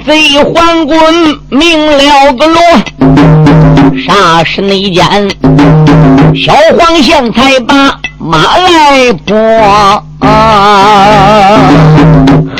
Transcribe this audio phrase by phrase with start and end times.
[0.00, 0.98] 贼黄滚
[1.50, 2.60] 明了个罗，
[4.04, 5.04] 啥时内间
[6.34, 9.36] 小黄线才把马来拨？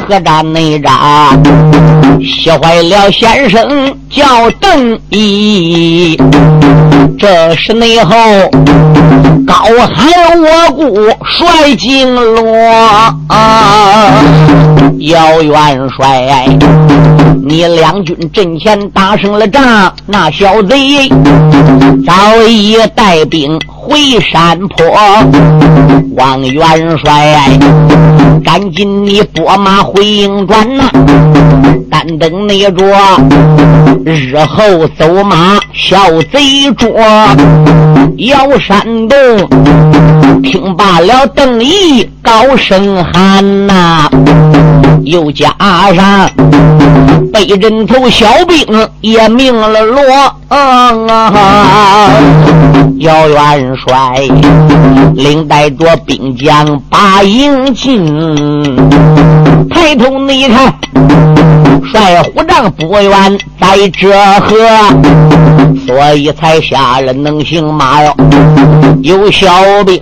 [0.09, 0.93] 何战内战，
[2.21, 6.19] 吓坏了先生叫邓毅。
[7.19, 8.15] 这是内后
[9.47, 12.35] 高喊我故帅金罗，
[14.99, 16.47] 姚元帅，
[17.45, 21.09] 你两军阵前打胜了仗，那小贼
[22.05, 24.85] 早已带兵回山坡。
[26.17, 27.59] 王元帅，
[28.45, 30.91] 赶紧你拨马回营转呐！
[31.91, 32.85] 但等你着
[34.05, 35.97] 日后走马小
[36.33, 36.91] 贼捉，
[38.17, 39.19] 摇山洞
[40.43, 44.09] 听罢了邓毅高声喊呐，
[45.05, 45.55] 又加
[45.95, 46.31] 上
[47.33, 50.03] 被人头小兵也命了罗。
[52.99, 54.21] 姚元帅
[55.15, 58.07] 领带着兵将把营进，
[59.69, 60.73] 抬头你看，
[61.91, 64.55] 帅虎帐不远在这河，
[65.87, 68.15] 所以才下了能行马哟。
[69.03, 69.49] 有小
[69.85, 70.01] 兵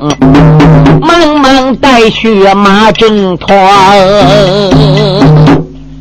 [1.00, 3.50] 忙忙带去马阵团。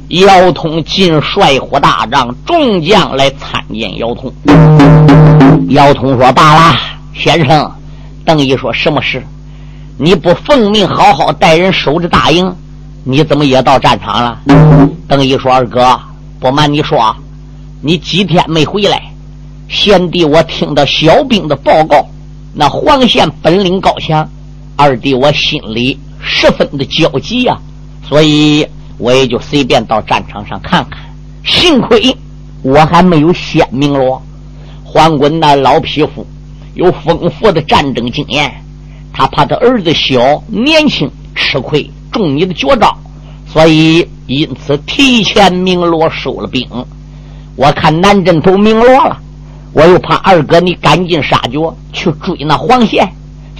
[0.10, 4.34] 姚通进帅虎大帐，众将来参见姚通。
[5.70, 6.76] 姚通说：“罢了，
[7.14, 7.72] 先生。”
[8.26, 9.24] 邓毅说：“什么事？
[9.98, 12.52] 你不奉命好好带人守着大营，
[13.04, 14.40] 你怎么也到战场了？”
[15.08, 16.00] 邓毅说：“二哥，
[16.40, 17.16] 不瞒你说，
[17.82, 19.09] 你几天没回来，
[19.70, 22.06] 贤弟我听到小兵的报告，
[22.54, 24.30] 那黄县本领高强，
[24.76, 27.58] 二弟我心里十分的焦急呀，
[28.06, 28.68] 所以。”
[29.00, 31.00] 我也就随便到战场上看看，
[31.46, 32.14] 幸亏
[32.62, 34.22] 我还没有先明罗。
[34.84, 36.28] 黄滚那老匹夫
[36.74, 38.62] 有丰富的战争经验，
[39.14, 42.94] 他怕他儿子小年轻吃亏中你的绝招，
[43.48, 46.68] 所以因此提前明罗收了兵。
[47.56, 49.18] 我看南镇头明罗了，
[49.74, 51.60] 我又怕二哥你赶尽杀绝
[51.94, 53.08] 去追那黄线，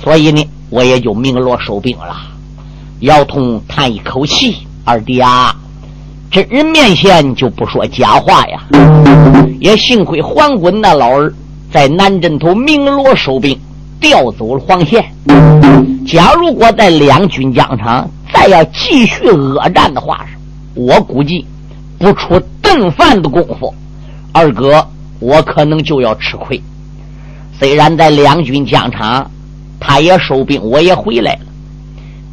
[0.04, 2.16] 所以呢，我也就明罗收兵了。
[3.00, 4.58] 姚通叹一口气。
[4.86, 5.56] 二弟啊，
[6.32, 8.60] 真人面前就不说假话呀！
[9.60, 11.32] 也幸亏黄滚那老儿
[11.72, 13.56] 在南镇头鸣锣收兵，
[14.02, 15.06] 调走了黄贤。
[16.08, 20.26] 假如果在两军疆场再要继续恶战的话，
[20.74, 21.46] 我估计
[22.00, 23.72] 不出顿饭的功夫，
[24.32, 24.84] 二哥
[25.20, 26.62] 我可能就要吃亏。
[27.58, 29.30] 虽然在两军疆场，
[29.80, 31.42] 他也收兵，我也回来了。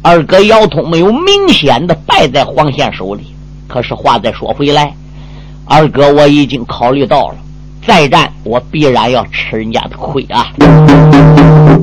[0.01, 3.33] 二哥姚通没有明显的败在黄宪手里，
[3.67, 4.95] 可是话再说回来，
[5.65, 7.35] 二哥我已经考虑到了，
[7.85, 10.47] 再战我必然要吃人家的亏啊。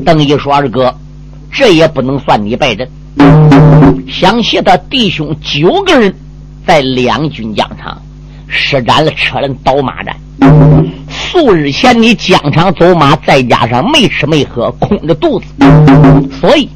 [0.07, 0.95] 邓毅说：“二哥，
[1.53, 2.89] 这也不能算你败阵。
[4.09, 6.15] 想起他弟兄九个人
[6.67, 8.01] 在两军疆场
[8.55, 10.17] 施展了车轮倒马战，
[11.11, 15.47] 数日前你疆场走马，再加上没吃没喝，空着肚子，
[16.41, 16.71] 所以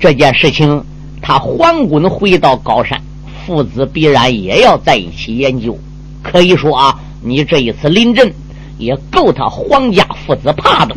[0.00, 0.82] 这件事情。”
[1.26, 3.00] 他黄滚回到高山，
[3.46, 5.74] 父子必然也要在一起研究。
[6.22, 8.30] 可以说啊，你这一次临阵
[8.76, 10.94] 也够他黄家父子怕的。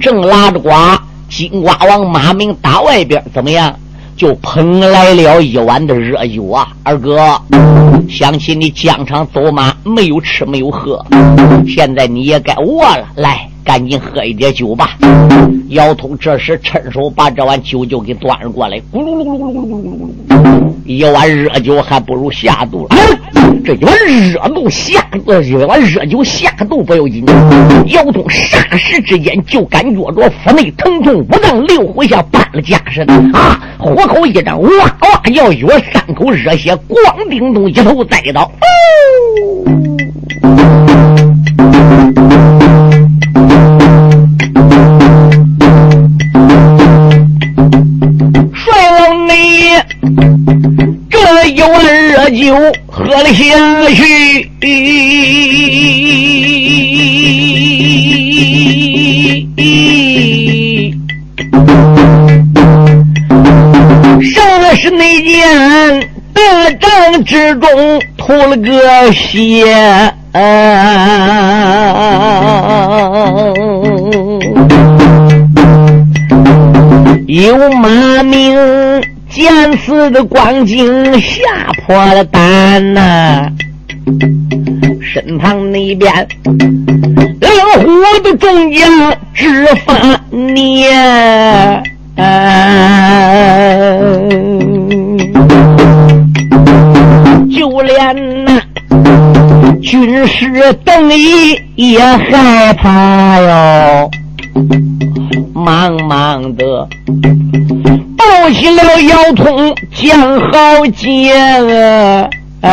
[0.00, 0.96] 正拉着瓜，
[1.28, 3.76] 金瓜王马明打外边怎么样？
[4.18, 6.66] 就捧来了一碗的热酒啊！
[6.82, 7.40] 二哥，
[8.10, 11.00] 想起你疆场走马没有吃没有喝，
[11.68, 13.47] 现在你也该饿了，来。
[13.68, 14.96] 赶紧喝一点酒吧。
[15.68, 22.96] 姚通这时趁手把这碗酒就给端了过来，咕噜噜噜噜噜噜噜噜，一碗热酒还不如下肚了。
[23.62, 27.26] 这一碗热肚下肚，一碗热酒下肚不要紧。
[27.88, 33.60] 姚通霎时之间就感觉着腹内疼痛，五脏六腑像搬了家似的啊！
[33.76, 34.68] 虎口一张，哇
[35.02, 38.50] 哇要约三口热血，咣叮咚一头栽倒。
[51.50, 51.70] 一碗
[52.08, 52.54] 热酒
[52.86, 53.44] 喝了下
[53.88, 54.50] 去，
[64.22, 66.40] 上的是那件得
[66.78, 67.68] 仗之中
[68.16, 69.64] 吐了个血，
[77.26, 78.58] 有马名。
[79.38, 80.84] 见此的光景，
[81.20, 83.48] 吓破了胆呐！
[85.00, 86.12] 身旁那边
[87.40, 87.48] 老
[87.80, 87.86] 虎
[88.24, 90.90] 的中将直发念。
[97.48, 98.60] 就连那
[99.80, 104.10] 军师邓毅也害怕哟，
[105.54, 106.88] 忙忙的
[108.18, 111.32] 抱起了腰痛将好杰
[112.60, 112.68] 啊！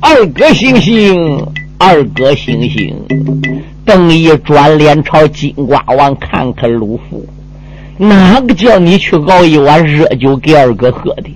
[0.00, 1.46] 二哥醒醒，
[1.78, 2.94] 二哥醒醒！
[3.86, 7.24] 邓毅转脸朝金瓜王看看鲁父，
[7.96, 11.30] 哪个叫你去熬一碗热酒给二哥喝的？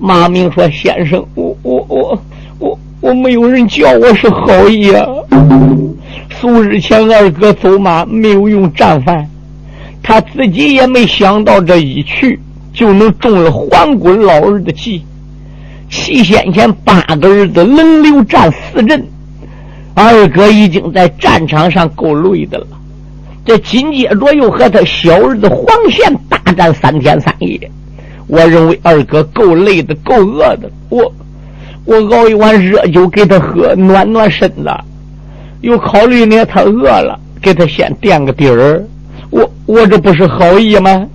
[0.00, 2.22] 马明说：“先生，我我我
[2.60, 5.04] 我我没有人叫我是好意啊。
[6.28, 9.28] 数日前二哥走马没有用战饭，
[10.02, 12.38] 他自己也没想到这一去
[12.72, 15.04] 就能中了黄滚老儿的计。
[15.90, 19.04] 七先前八个儿子轮流战四阵。”
[19.92, 22.66] 二哥已经在战场上够累的了，
[23.44, 27.70] 这紧接着又和他小儿子黄贤大战三天三夜，
[28.28, 30.70] 我认为二哥够累的，够饿的。
[30.88, 31.12] 我
[31.84, 34.70] 我熬一碗热酒给他喝，暖暖身子。
[35.60, 38.82] 又考虑呢，他饿了，给他先垫个底儿。
[39.30, 41.06] 我我这不是好意吗？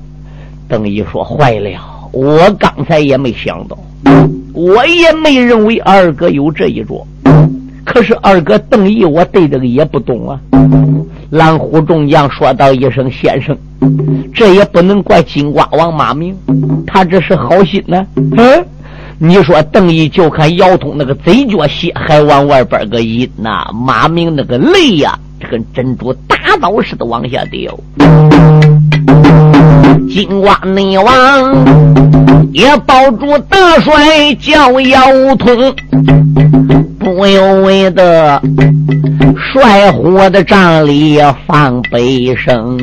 [0.67, 1.69] 邓毅说：“坏了，
[2.11, 3.77] 我刚才也没想到，
[4.53, 7.05] 我也没认为二哥有这一桌。”
[7.85, 10.39] 可是二哥邓毅，我对这个也不懂啊。
[11.29, 13.55] 蓝虎众将说道一声：“先生，
[14.33, 16.35] 这也不能怪金瓜王马明，
[16.87, 18.65] 他这是好心呢。”嗯，
[19.19, 27.77] 你说邓毅就看姚通那个嘴角血还往外边个引呐，马明那个泪呀，这跟珍珠大刀似的往下掉。
[30.09, 35.75] 金瓜内王也抱住大帅叫姚通。
[36.99, 38.41] 不由为的
[39.53, 42.77] 帅火的帐里放悲声，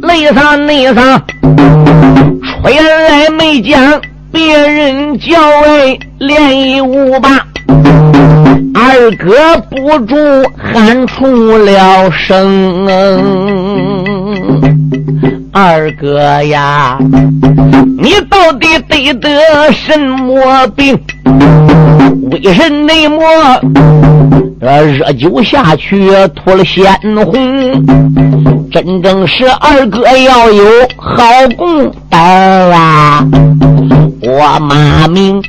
[0.00, 1.22] 泪洒泪洒，
[2.62, 4.00] 吹来没将
[4.32, 7.46] 别人叫哎，连一五八，
[8.74, 10.16] 二哥不住
[10.56, 12.86] 喊出了声。
[15.52, 16.98] 二哥呀，
[17.98, 20.98] 你到底得得什么病？
[22.30, 23.22] 为什么
[24.60, 26.84] 呃热酒下去吐了鲜
[27.24, 27.84] 红？
[28.70, 30.64] 真正是二哥要有
[30.96, 31.22] 好
[31.58, 33.22] 功德啊！
[34.22, 35.42] 我马明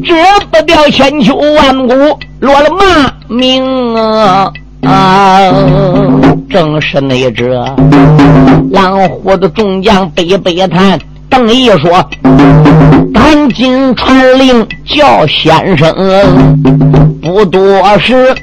[0.00, 0.14] 折
[0.50, 1.94] 不掉千秋万古，
[2.40, 4.52] 落了骂名啊！
[4.82, 5.40] 啊，
[6.50, 7.48] 正是那只
[8.70, 10.98] 狼虎的众将悲悲叹。
[11.32, 11.90] 邓毅说
[13.14, 15.90] ：“赶紧传令叫先生。”
[17.22, 18.34] 不多时，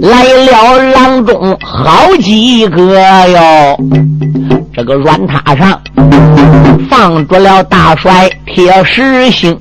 [0.00, 2.98] 来了郎中好几个
[3.28, 3.78] 哟。
[4.72, 5.78] 这个软榻上
[6.88, 9.54] 放着了大帅铁石星。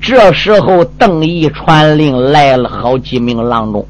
[0.00, 3.84] 这时候，邓毅传令来了好几名郎中，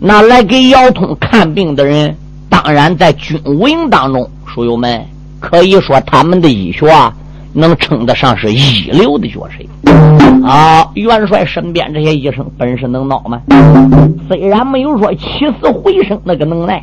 [0.00, 2.16] 那来给姚通看病的人。
[2.54, 5.04] 当然，在军武营当中，书友们
[5.40, 7.12] 可以说他们的医学啊
[7.52, 10.88] 能称得上是一流的角色啊！
[10.94, 13.40] 元帅身边这些医生本事能孬吗？
[14.28, 15.20] 虽然没有说起
[15.60, 16.80] 死回生那个能耐，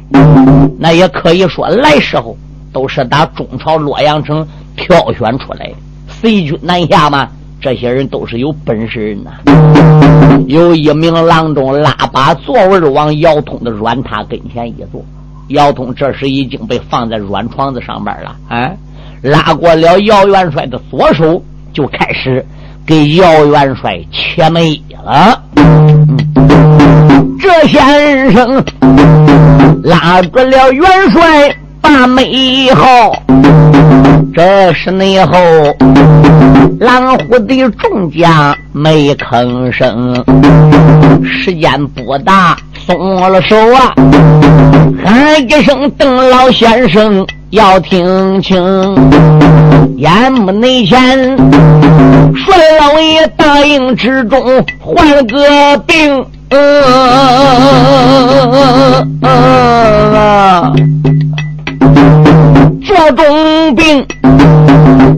[0.78, 2.36] 那也可以说来时候
[2.74, 5.76] 都是打中朝洛阳城挑选出来的。
[6.10, 7.30] 随军南下嘛，
[7.62, 9.32] 这些人都是有本事人呐。
[10.48, 15.02] 有一名郎中拉把座位往姚通的软榻跟前一坐。
[15.52, 18.72] 姚通这时已经被放在软床子上面了，啊，
[19.22, 21.42] 拉过了姚元帅的左手，
[21.74, 22.46] 就开始
[22.86, 25.42] 给姚元帅切眉了。
[27.40, 28.64] 这先生
[29.84, 33.12] 拉住了元帅把眉号，
[34.34, 35.34] 这是内后
[36.80, 40.24] 狼虎的众将没吭声，
[41.24, 42.58] 时间不大。
[42.92, 43.94] 松了手啊！
[45.04, 48.56] 喊一声：“邓老先生，要听清！
[49.98, 51.00] 眼目内前，
[52.36, 54.42] 帅老爷答应之中
[54.80, 56.26] 患了个病，
[62.84, 64.06] 这种病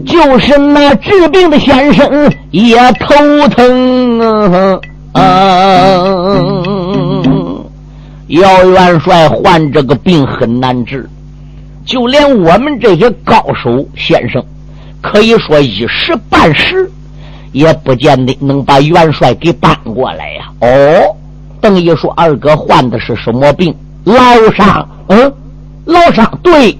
[0.06, 4.80] 就是那治病的先生也头疼
[5.12, 5.20] 啊！
[8.28, 11.08] 姚元帅患这个病很难治，
[11.84, 14.42] 就连我们这些高手先生，
[15.02, 16.90] 可以说一时半时
[17.52, 20.50] 也不见得能把元帅给搬过来呀。
[20.60, 21.16] 哦，
[21.60, 23.74] 邓毅说：“二哥患的是什么病？
[24.04, 24.14] 老
[24.56, 24.88] 伤？
[25.08, 25.32] 嗯，
[25.84, 26.38] 老伤。
[26.42, 26.76] 对，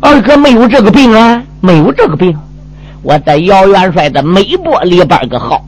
[0.00, 2.36] 二哥没有这个病啊，没有这个病。
[3.02, 5.64] 我在姚元帅的美国里边个号，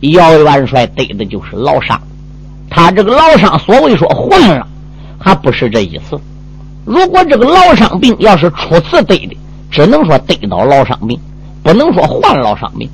[0.00, 1.98] 姚元帅得的就是老伤。
[2.74, 4.66] 他这个老伤，所谓说换了，
[5.18, 6.18] 还不是这意思。”
[6.84, 9.36] 如果这个老伤病要是初次得的，
[9.70, 11.16] 只能说得到老伤病，
[11.62, 12.88] 不能说患老伤病。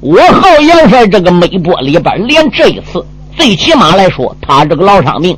[0.00, 3.04] 我好杨帅这个美波里边，连这一次，
[3.36, 5.36] 最起码来说，他这个老伤病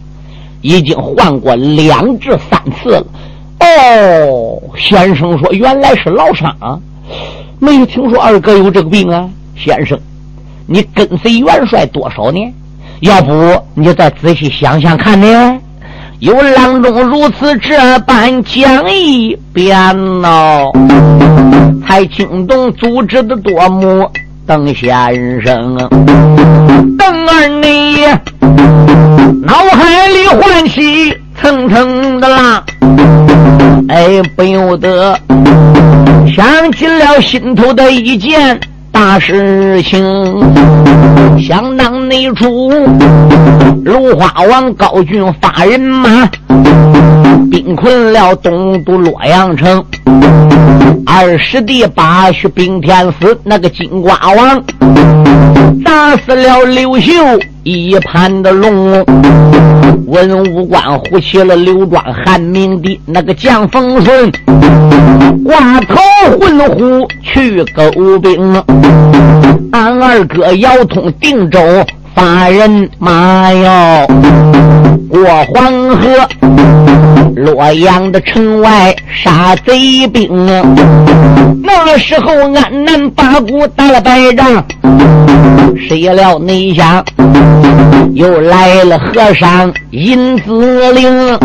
[0.63, 3.07] 已经患过两至三次了。
[3.61, 6.79] 哦，先生说原来是老伤，啊，
[7.59, 9.29] 没有听说二哥有这个病啊。
[9.55, 9.99] 先生，
[10.67, 12.53] 你跟随元帅多少年？
[13.03, 13.33] 要不
[13.75, 15.59] 你就再仔细想想看呢？
[16.21, 19.77] 有郎中如此这般讲一遍
[20.23, 20.71] 哦，
[21.85, 24.09] 才惊动组织的多么
[24.47, 25.77] 邓先生，
[26.97, 28.07] 邓二你
[29.43, 32.63] 脑海里唤起层层的浪，
[33.89, 35.19] 哎，不由得
[36.37, 38.61] 想起了心头的一件。
[38.93, 39.99] 大事情，
[41.41, 42.71] 想当内出，
[43.85, 46.29] 芦花王高俊发人马，
[47.51, 49.83] 兵困了东都洛阳城。
[51.07, 54.63] 二师弟八去兵天司，那个金瓜王
[55.85, 57.13] 打死了刘秀
[57.65, 59.05] 一盘的龙。
[60.07, 64.31] 文武官呼起了刘庄汉明帝，那个将风顺
[65.45, 65.97] 挂头
[66.39, 68.63] 混虎去勾兵，
[69.73, 71.59] 俺二哥姚通定州
[72.15, 74.07] 发人马哟，
[75.09, 75.25] 过
[75.55, 76.29] 黄河
[77.37, 80.47] 洛阳的城外杀贼兵，
[81.63, 84.65] 那时候安南八股打了败仗，
[85.89, 87.05] 谁料内想。
[88.15, 91.39] 又来了和尚尹子岭，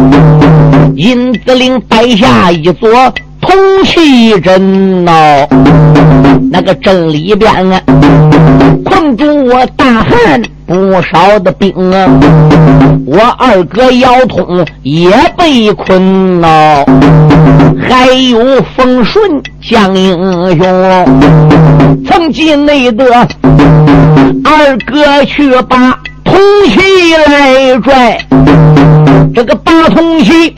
[0.95, 2.89] 尹子岭摆下一座
[3.39, 3.55] 铜
[3.85, 5.47] 器阵哦，
[6.51, 7.81] 那个阵里边啊，
[8.83, 12.05] 困住我大汉不少的兵啊，
[13.05, 16.85] 我二哥姚通也被困了，
[17.87, 20.13] 还有风顺江英
[20.57, 23.05] 雄，曾记内得
[24.43, 25.97] 二哥去把。
[26.29, 26.35] 铜
[26.69, 28.19] 旗来拽，
[29.33, 30.53] 这个八铜旗，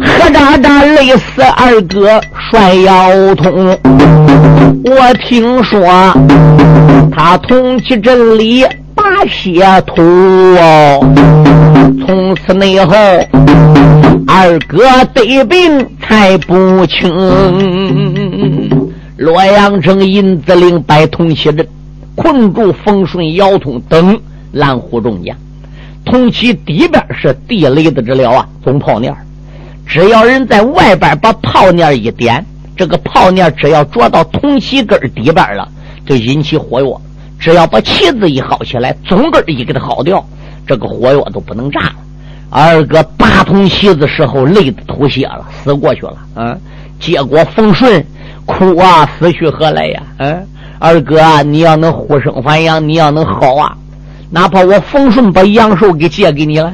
[0.00, 3.76] 何渣渣累死二哥帅腰痛。
[4.84, 5.84] 我听说
[7.14, 8.64] 他铜旗阵里
[9.28, 11.00] 血吐哦，
[12.04, 12.94] 从此内后
[14.26, 14.82] 二哥
[15.14, 17.08] 得病才不轻。
[19.16, 21.66] 洛阳城银子岭摆铜旗阵，
[22.14, 24.20] 困住风顺腰通等。
[24.52, 25.36] 蓝虎众将，
[26.04, 29.14] 铜旗底边是地雷的治疗啊，总炮链
[29.86, 32.44] 只要人在外边把炮链一点，
[32.76, 35.68] 这个炮链只要着到铜旗根底边了，
[36.04, 37.00] 就引起火药。
[37.42, 40.24] 只要把旗子一薅起来，总根一给它薅掉，
[40.64, 41.96] 这个火药都不能炸了。
[42.50, 46.16] 二哥拔通旗子时候累得吐血了，死过去了。
[46.36, 46.56] 嗯，
[47.00, 48.04] 结果冯顺
[48.46, 50.02] 哭啊，死去何来呀？
[50.18, 50.46] 嗯，
[50.78, 53.76] 二哥啊，你要能呼生还阳，你要能好啊。
[54.30, 56.72] 哪怕我冯顺把阳寿给借给你了，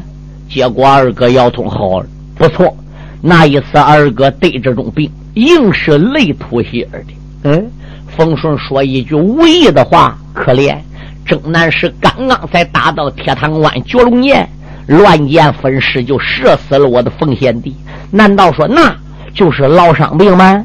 [0.51, 2.77] 结果二哥腰痛好了，不错。
[3.23, 7.01] 那一次二哥得这种病，硬是累吐血的。
[7.45, 7.71] 嗯，
[8.19, 10.77] 冯顺说一句无意的话，可怜
[11.25, 14.45] 征南是刚刚才打到铁塘关绝龙岩，
[14.89, 17.77] 乱箭分尸就射死了我的冯贤弟。
[18.11, 18.93] 难道说那
[19.33, 20.65] 就是老伤病吗？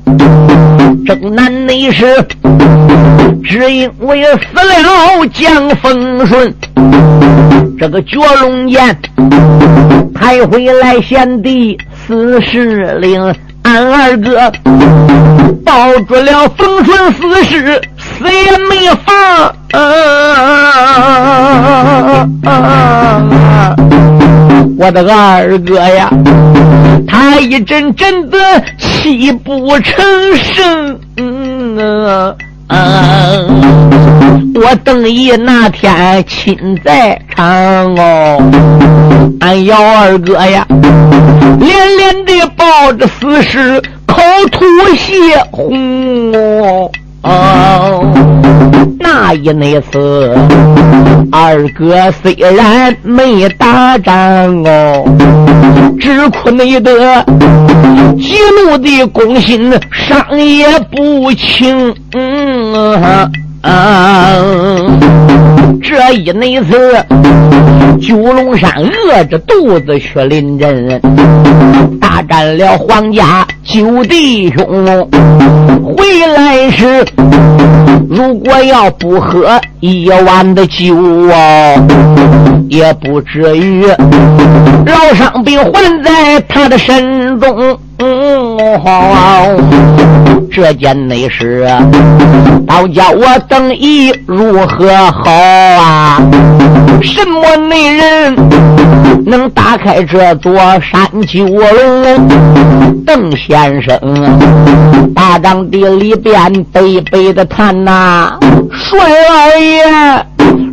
[1.05, 2.05] 征南那时。
[3.43, 6.51] 只因为死了江丰顺，
[7.77, 8.97] 这个绝龙岩
[10.15, 13.21] 抬回来贤弟四十令，
[13.61, 14.51] 俺二哥
[15.65, 19.55] 抱住了丰顺四世，死也没放。
[24.77, 26.09] 我的二哥呀，
[27.07, 28.37] 他一阵阵的
[28.77, 30.03] 泣不成
[30.35, 30.99] 声。
[31.17, 32.35] 嗯啊
[32.67, 32.77] 啊
[34.55, 37.45] 我邓毅那天亲在场
[37.95, 38.37] 哦，
[39.39, 40.65] 俺姚二哥呀，
[41.59, 43.81] 连连的抱着死尸，
[44.13, 44.63] 口吐
[44.95, 45.13] 血
[45.51, 46.31] 红
[47.23, 48.05] 哦。
[48.99, 50.35] 那一那次，
[51.31, 54.13] 二哥虽然没打仗
[54.63, 55.03] 哦，
[55.99, 57.25] 只苦你的
[58.19, 58.35] 激
[58.67, 61.95] 怒的攻心，伤也不轻。
[62.13, 62.93] 嗯
[63.61, 64.35] 啊，
[65.81, 67.03] 这一那次，
[68.01, 71.01] 九龙山饿着肚子去临阵，
[71.99, 74.65] 大战了皇家九弟兄，
[75.83, 76.03] 回
[76.35, 77.05] 来时
[78.09, 80.95] 如果要不喝一碗的酒
[81.31, 81.75] 啊，
[82.69, 83.85] 也不至于
[84.85, 87.79] 老伤病还在他的身中。
[90.51, 91.67] 这件内事，
[92.67, 96.19] 倒叫我等意如何好啊？
[97.01, 98.35] 什么内人
[99.25, 102.27] 能打开这座山九龙？
[103.05, 103.99] 邓先生，
[105.13, 108.37] 大帐地里边悲悲的叹呐，
[108.71, 109.83] 帅老爷，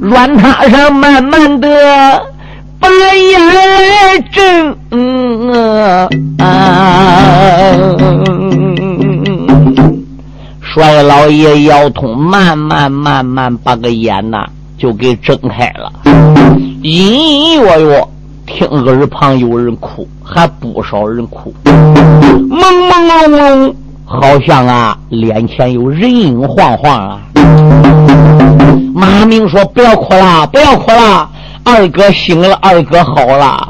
[0.00, 1.68] 软榻上慢慢的。
[2.82, 3.38] 把眼
[4.32, 4.74] 睁，
[10.72, 14.46] 帅老爷腰痛，慢慢慢慢把个眼呐
[14.78, 15.90] 就给睁开了，
[16.82, 18.08] 隐隐约约
[18.46, 23.74] 听耳旁有人哭，还不少人哭，朦朦胧胧，
[24.04, 27.20] 好像啊脸前有人影晃晃啊。
[28.94, 31.28] 马明说：“不要哭了，不要哭了。”
[31.64, 33.68] 二哥醒了，二哥好了。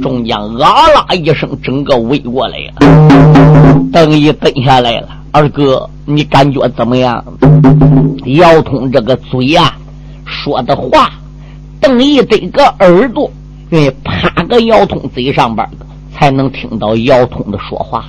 [0.00, 3.88] 众将啊啦一声，整个围过来了。
[3.92, 5.08] 邓毅蹲下来了。
[5.36, 7.22] 二哥，你感觉怎么样？
[8.24, 9.76] 姚通这个嘴啊，
[10.24, 11.12] 说的话，
[11.78, 13.30] 邓毅这个耳朵，
[13.68, 15.68] 哎，趴个姚通嘴上边
[16.10, 18.06] 才能听到姚通的说话。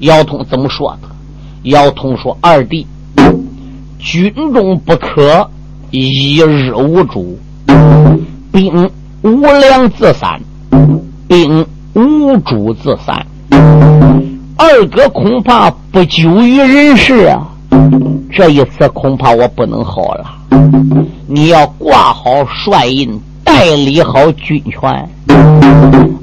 [0.00, 1.08] 姚通怎么说的？
[1.70, 2.84] 姚通说：“二弟，
[4.00, 5.48] 军中不可
[5.92, 7.38] 一日无主。”
[8.50, 8.90] 兵
[9.22, 10.40] 无粮自散，
[11.28, 11.64] 兵
[11.94, 13.24] 无主自散。
[14.64, 17.42] 二哥恐怕不久于人世啊！
[18.30, 20.24] 这一次恐怕我不能好了。
[21.26, 25.08] 你要挂好帅印，代理好军权。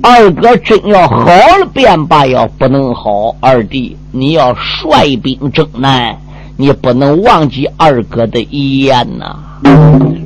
[0.02, 6.18] 二哥真要好了便罢，要不能好，二弟你要率兵征南，
[6.56, 9.36] 你不能忘记二哥的遗言呐。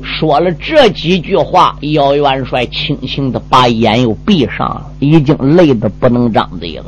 [0.01, 6.85] 说了这几句话，姚元帅轻轻的把眼又闭上了，已经累得不能张嘴了。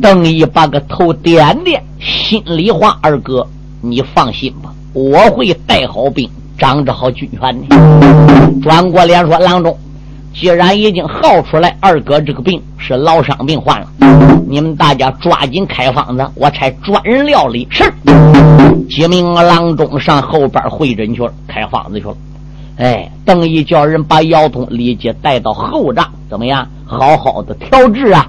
[0.00, 3.46] 邓毅把个头点点，心里话：“二哥，
[3.80, 7.76] 你放心吧，我会带好兵，掌着好军权的。”
[8.62, 9.76] 转过脸说：“郎中，
[10.32, 13.88] 既然已经号出来，二哥这个病是老伤病患了，
[14.48, 17.84] 你们大家抓紧开方子，我差专人料理。”是。
[18.88, 22.16] 几名郎中上后边会诊去了，开方子去了。
[22.76, 26.66] 哎，邓毅叫人把姚通立即带到后帐，怎么样？
[26.86, 28.26] 好好的调治啊！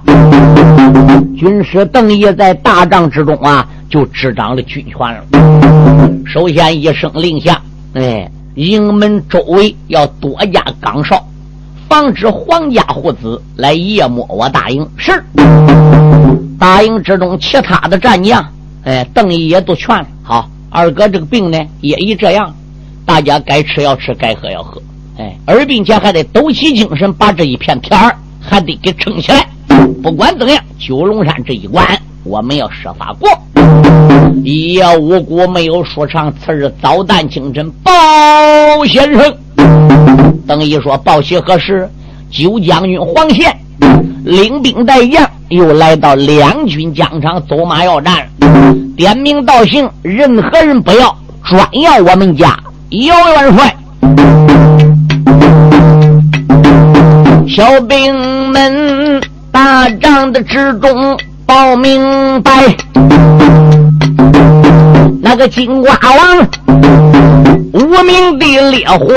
[1.36, 5.24] 军师邓毅在大帐之中啊，就执掌了军权了。
[6.26, 7.60] 首先一声令下，
[7.94, 11.24] 哎，营门周围要多加岗哨，
[11.92, 14.88] 防止皇家护子来夜摸我大营。
[14.96, 15.22] 是。
[16.58, 18.42] 大营之中其他的战将，
[18.84, 20.06] 哎，邓毅也都劝了。
[20.22, 22.54] 好，二哥这个病呢，也已这样，
[23.04, 24.80] 大家该吃要吃，该喝要喝，
[25.18, 29.46] 哎，而并且还得抖起精神，把这一片天儿还得给撑起来。
[30.02, 31.86] 不管怎样，九龙山这一关，
[32.24, 33.28] 我们要设法过。
[34.42, 37.92] 一夜无辜没有说唱，次日早旦清晨，报
[38.86, 39.91] 先生。
[40.46, 41.88] 邓毅说：“报喜何事？
[42.30, 43.56] 九将军黄宪
[44.24, 48.26] 领兵带将。”又来到两军疆场，走马要战，
[48.96, 53.76] 点名道姓，任何人不要，专要我们家姚元帅。
[57.46, 58.14] 小兵
[58.48, 59.20] 们
[59.50, 62.00] 打仗的之中报明
[62.42, 62.50] 白，
[65.22, 66.48] 那个金瓜王
[67.72, 69.14] 无名的烈火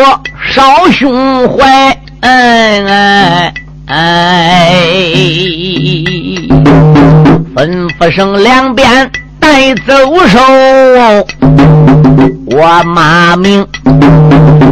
[0.53, 3.53] 烧胸怀，哎哎。
[3.87, 4.81] 哎，
[7.55, 9.93] 吩咐声两边带走
[10.27, 10.39] 手，
[12.47, 13.63] 我马明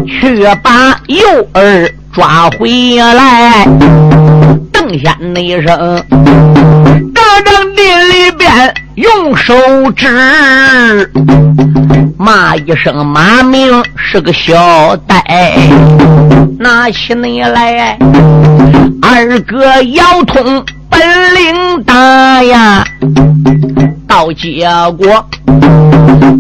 [0.08, 1.24] 去把幼
[1.54, 3.68] 儿抓回来。
[4.98, 6.04] 先的一声，
[7.14, 9.54] 大帐地里边用手
[9.96, 11.10] 指
[12.18, 15.56] 骂一声，马明是个小呆，
[16.60, 17.98] 拿起你来。
[19.02, 21.00] 二哥腰痛本
[21.36, 22.84] 领大呀，
[24.08, 25.26] 到结果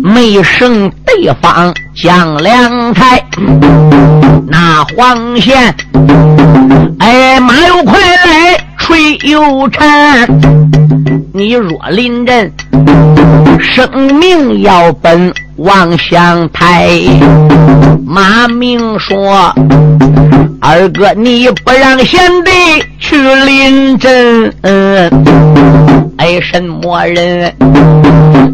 [0.02, 3.24] 没胜对方将良才。
[4.48, 5.76] 那黄线，
[7.00, 8.00] 哎，马有快
[8.93, 10.29] 来吹又缠，
[11.34, 12.51] 你若临阵，
[13.60, 16.91] 生命要奔望乡台。
[18.06, 19.51] 马明说。
[20.62, 22.51] 二哥，你不让贤弟
[22.99, 24.53] 去临阵，
[26.17, 27.51] 哎，什么人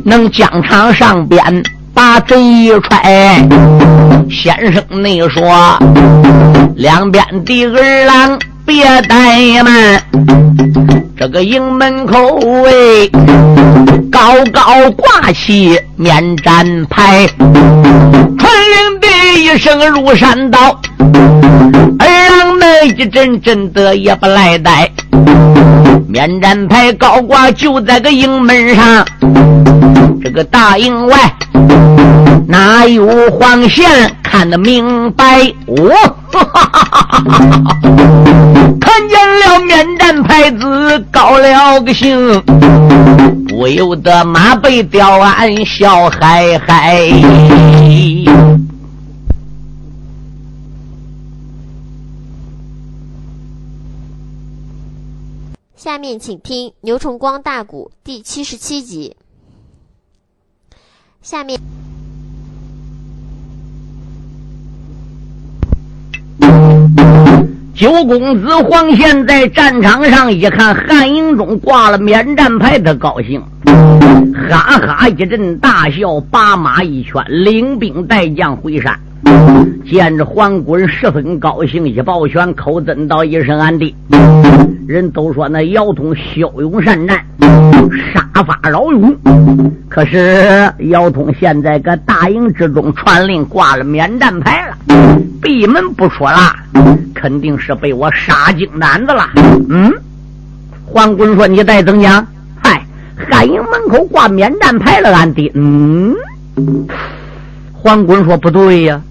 [0.06, 1.62] 能疆场上边
[1.93, 2.36] 把贼
[2.82, 3.45] 踹？
[4.30, 5.78] 先生，你说
[6.78, 8.39] 两边的儿郎
[8.70, 10.00] 别怠慢，
[11.18, 13.10] 这个营门口哎，
[14.12, 19.08] 高高挂起免战牌，传令的
[19.40, 20.80] 一声如山倒。
[21.98, 24.88] 二郎那一阵阵的也不来呆，
[26.08, 29.04] 免战牌高挂就在个营门上，
[30.24, 31.18] 这个大营外
[32.48, 33.90] 哪有黄线
[34.22, 35.52] 看得明白？
[35.66, 35.92] 我
[38.78, 42.42] 看见了免战牌子高了个兴，
[43.48, 47.10] 不由得马背吊鞍笑嗨嗨。
[55.76, 59.16] 下面请听《牛崇光大鼓》第七十七集。
[61.22, 61.60] 下面，
[67.80, 73.42] 九公子黄宪在战场上一看汉营中挂了免战牌，他高兴，
[74.50, 79.00] 哈哈一阵大笑，把马一拳，领兵带将回山。
[79.89, 83.96] 见着黄滚十分高兴，一抱拳，口尊道一声：“安弟。”
[84.86, 87.24] 人都说那姚通骁勇善战，
[88.13, 89.15] 杀伐饶勇。
[89.89, 94.78] 可是姚通现在搁大营之中传令挂了免战牌了，
[95.42, 96.56] 闭门不出了，
[97.13, 99.30] 肯定是被我杀精胆子了。
[99.70, 99.92] 嗯，
[100.86, 102.26] 黄滚说：“你再怎讲？
[102.62, 102.86] 嗨，
[103.30, 106.15] 汉营门口挂免战牌了，俺弟。”嗯，
[107.74, 109.02] 黄滚说：“不对呀。”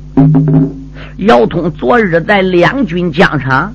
[1.19, 3.73] 姚通昨日在两军疆场，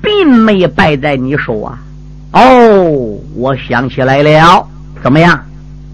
[0.00, 1.76] 并没败在你手啊！
[2.32, 4.68] 哦，我想起来了，
[5.02, 5.42] 怎么样？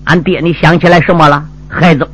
[0.05, 2.07] 俺爹，你想起来什么了，孩子？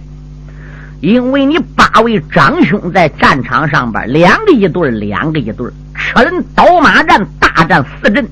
[1.01, 8.29] 因为你八位长兄在战场上边，两个一对两个一对车轮刀马战，大战四阵，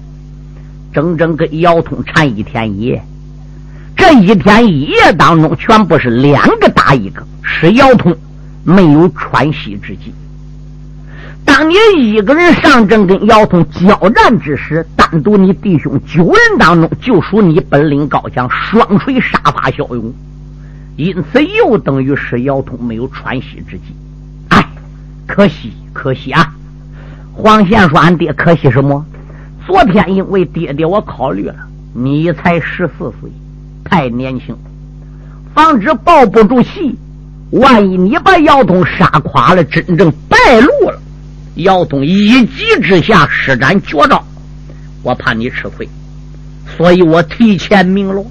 [0.92, 3.02] 整整跟姚通缠一天一夜。
[3.96, 8.14] 这一天一夜当中，全部是两个打一个，是姚通。
[8.64, 10.12] 没有喘息之际。
[11.48, 20.12] 当你一个人上阵跟姚通交战之时，单独你弟兄九人当中，就属你本领高强，双锤杀伐骁勇，
[20.96, 23.84] 因此又等于是姚通没有喘息之际。
[24.50, 24.62] 哎，
[25.26, 26.52] 可惜，可惜啊！
[27.32, 29.02] 黄贤说：“俺爹可惜什么？
[29.66, 31.54] 昨天因为爹爹我考虑了，
[31.94, 33.32] 你才十四岁，
[33.84, 34.54] 太年轻，
[35.54, 36.94] 防止抱不住戏。”
[37.52, 41.00] 万一你把姚通杀垮了，真正败露了，
[41.58, 44.24] 姚通一急之下施展绝招，
[45.02, 45.88] 我怕你吃亏，
[46.76, 48.24] 所以我提前明了。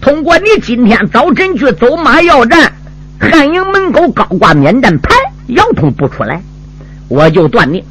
[0.00, 2.72] 通过你今天早晨去走马要战，
[3.20, 5.14] 汉营门口高挂免战牌，
[5.48, 6.42] 姚通不出来，
[7.08, 7.84] 我就断定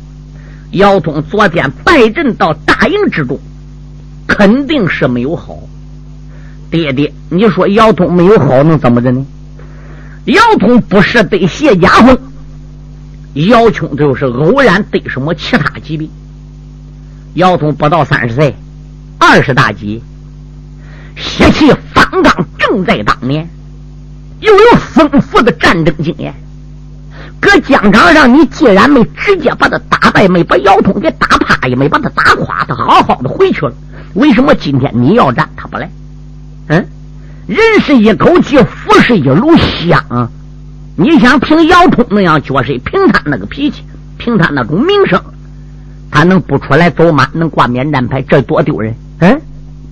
[0.72, 3.40] 姚通昨天败阵到大营之中，
[4.26, 5.60] 肯定是没有好。
[6.72, 9.24] 爹爹，你说姚通没有好，能怎么的呢？
[10.26, 12.18] 姚通不是得谢家风，
[13.34, 16.10] 姚琼就是偶然得什么其他疾病。
[17.36, 18.54] 姚通不到三十岁，
[19.18, 20.04] 二十大几，
[21.16, 23.48] 血气方刚，正在当年，
[24.42, 26.34] 又有丰富的战争经验。
[27.40, 33.74] 搁疆场上，你既然没直接把他打败，没把姚通给打趴，也没把他打垮，他好好的回去了。
[34.14, 35.90] 为什么今天你要战，他不来？
[36.68, 36.86] 嗯？
[37.48, 40.30] 人是一口气，福是一炉香。
[41.02, 43.82] 你想凭姚通那样角色，凭他那个脾气，
[44.20, 45.20] 凭他那种名声，
[46.12, 48.94] 他能不出来走马，能挂免战牌，这多丢人！
[49.18, 49.42] 嗯，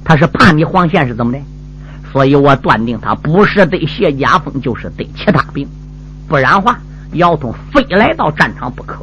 [0.06, 1.40] 他是怕你黄宪是怎么的？
[2.12, 5.68] 所以我断定他不是得谢家风，就是得其他病。
[6.28, 6.78] 不然话，
[7.14, 9.00] 姚通非来到战场不可。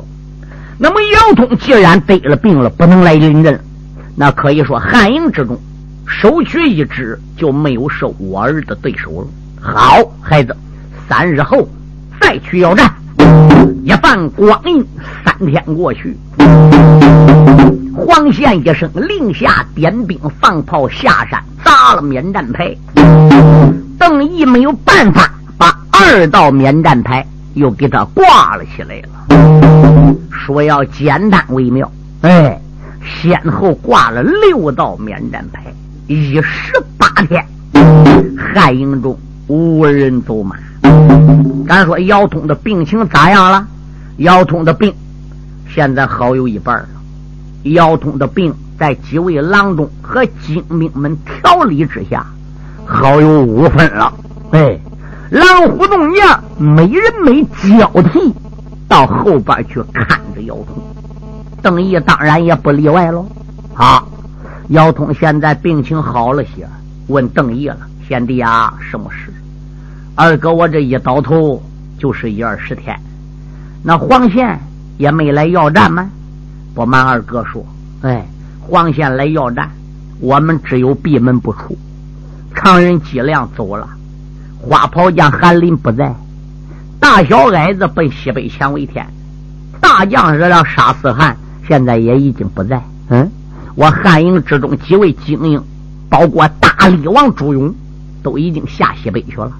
[0.78, 3.60] 那么姚通既然得了病了，不能来临阵，
[4.14, 5.58] 那可以说汉营之中。
[6.06, 9.26] 首屈一支就没有是我儿的对手了。
[9.60, 10.56] 好，孩子，
[11.08, 11.68] 三日后
[12.20, 12.92] 再去要战。
[13.84, 14.84] 一番光阴，
[15.24, 16.16] 三天过去，
[17.94, 22.76] 黄宪一声令下，点兵放炮下山，砸了免战牌。
[23.98, 27.24] 邓毅没有办法，把二道免战牌
[27.54, 29.08] 又给他挂了起来了。
[30.30, 31.90] 说要简单为妙，
[32.22, 32.60] 哎，
[33.04, 35.62] 先后挂了六道免战牌，
[36.08, 37.44] 一十八天，
[38.36, 40.56] 汉营中无人走马。
[41.66, 43.66] 咱说姚通的病情咋样了？
[44.18, 44.94] 姚通的病
[45.68, 46.88] 现在好有一半了。
[47.64, 52.24] 姚通的病在几位郎中和精兵们调理之下，
[52.86, 54.12] 好有五分了。
[54.52, 54.78] 哎，
[55.30, 58.32] 狼虎洞娘每人没交替
[58.88, 60.76] 到后边去看着姚通，
[61.60, 63.26] 邓毅当然也不例外喽。
[63.74, 64.06] 好，
[64.68, 66.66] 姚通现在病情好了些，
[67.08, 69.32] 问邓毅了：“贤弟啊，什么事？”
[70.18, 71.62] 二哥，我这一倒头
[71.98, 72.98] 就是一二十天。
[73.82, 74.58] 那黄宪
[74.96, 76.10] 也没来要战吗？
[76.74, 77.62] 不瞒二哥说，
[78.00, 78.26] 哎，
[78.62, 79.70] 黄宪来要战，
[80.18, 81.76] 我们只有闭门不出。
[82.54, 83.86] 常人姬亮走了，
[84.58, 86.14] 花袍将韩林不在，
[86.98, 89.06] 大小矮子奔西北前为天，
[89.82, 91.36] 大将惹了沙思汗，
[91.68, 92.82] 现在也已经不在。
[93.10, 93.30] 嗯，
[93.74, 95.62] 我汉营之中几位精英，
[96.08, 97.74] 包括大力王朱勇，
[98.22, 99.52] 都已经下西北去了。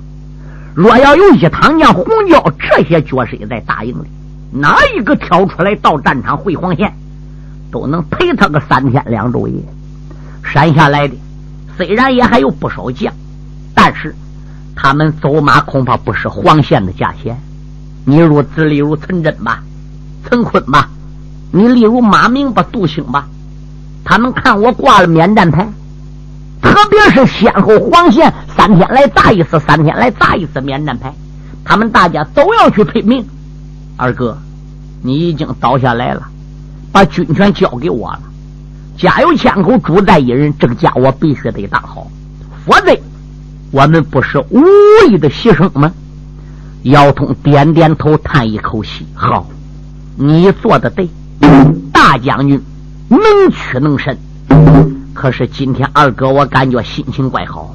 [0.77, 4.07] 若要有一堂将、红椒这些角色在大营里，
[4.51, 6.93] 哪一个挑出来到战场会黄县，
[7.73, 9.55] 都能陪他个三天两昼夜。
[10.45, 11.15] 山下来的
[11.79, 13.11] 虽然也还有不少将，
[13.75, 14.15] 但是
[14.77, 17.41] 他们走马恐怕不是黄县的价钱。
[18.05, 19.63] 你如子例如陈真吧，
[20.29, 20.91] 陈坤吧，
[21.53, 23.27] 你例如马明吧、杜兴吧，
[24.05, 25.67] 他们看我挂了免战牌。
[26.67, 31.15] 特别是先后黄县三天来砸一次，三天来砸一次免战牌，
[31.65, 33.25] 他们大家都要去拼命。
[33.97, 34.37] 二哥，
[35.01, 36.23] 你已经倒下来了，
[36.91, 38.21] 把军权交给我了。
[38.99, 42.11] 家有千口，主在一人，这个家我必须得当好，
[42.67, 42.99] 否则
[43.71, 44.61] 我们不是无
[45.03, 45.93] 谓的牺牲吗？
[46.83, 49.47] 姚通点点头，叹一口气：“好，
[50.17, 51.09] 你做的对，
[51.93, 52.61] 大将军
[53.09, 54.17] 能屈能伸。”
[55.17, 57.75] 可是今天二哥，我感觉心情怪好，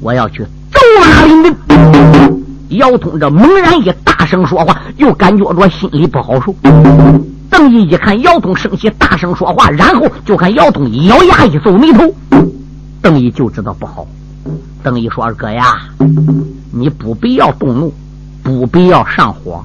[0.00, 2.44] 我要去揍马领兵。
[2.78, 6.54] 姚通这猛然一大声说话，又感觉着心里不好受。
[7.50, 12.14] 邓毅一看姚通生气，大声说话，然后就看姚通一咬牙一皱眉头，
[13.02, 14.06] 邓毅就知道不好。
[14.82, 15.78] 邓毅说：“二哥呀，
[16.72, 17.92] 你不必要动怒，
[18.42, 19.62] 不必要上火，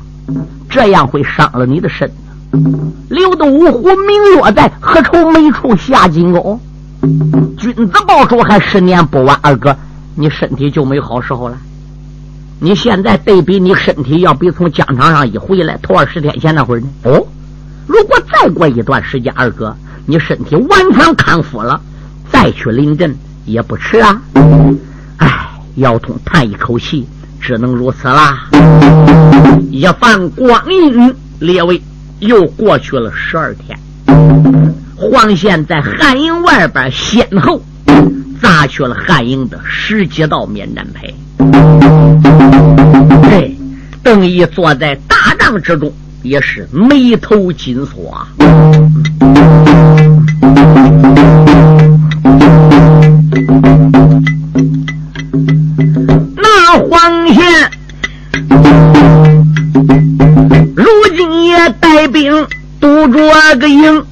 [0.69, 2.15] 这样会伤了你的身子。
[3.09, 6.59] 留得五虎名落在，何愁没处下金钩？”
[7.57, 9.37] 君子报仇，还十年不晚。
[9.41, 9.75] 二哥，
[10.15, 11.57] 你身体就没好时候了。
[12.59, 16.87] 你现在对比你身体，要比从疆场上一回来头二十天前那会儿呢？
[17.03, 17.27] 哦，
[17.87, 21.81] 如果再过一段时间，二哥，你身体完全康复了，
[22.31, 23.13] 再去临阵
[23.45, 24.21] 也不迟啊。
[25.17, 27.05] 唉，姚通叹一口气，
[27.41, 28.47] 只能如此啦。
[29.71, 31.81] 一番光阴，列位
[32.19, 33.77] 又过去了十二天。
[35.11, 37.61] 黄宪在汉营外边先后
[38.41, 41.13] 砸去了汉营的十几道免战牌。
[43.29, 43.55] 对，
[44.01, 48.25] 邓毅坐在大帐之中，也是眉头紧锁。
[56.35, 57.71] 那黄宪
[60.75, 60.85] 如
[61.15, 62.47] 今也带兵
[62.79, 64.03] 督着个营。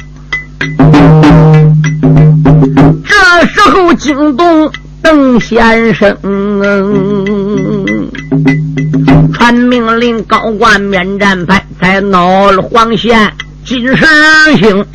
[3.47, 6.15] 时候惊动邓先生，
[9.33, 13.31] 传命令高挂免战牌，才恼了黄县
[13.65, 14.05] 金石
[14.57, 14.85] 星。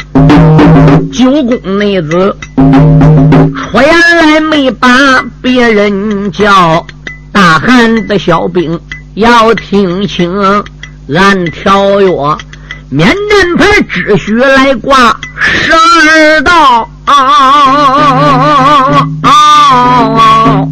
[1.12, 4.88] 九宫内子出来没把
[5.42, 6.86] 别人叫，
[7.32, 8.78] 大汉的小兵
[9.14, 10.30] 要听清，
[11.14, 12.10] 按条约。
[12.88, 17.14] 免战牌只需来挂十二道，啊
[19.22, 20.68] 啊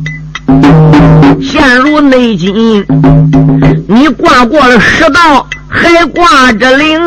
[1.41, 2.85] 陷入内金，
[3.87, 7.01] 你挂过了十道，还挂着零。